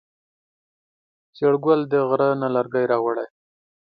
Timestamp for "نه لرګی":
2.41-2.85